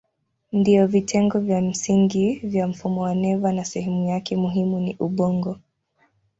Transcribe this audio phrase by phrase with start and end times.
[0.51, 5.57] Ndiyo vitengo vya msingi vya mfumo wa neva na sehemu yake muhimu ni ubongo.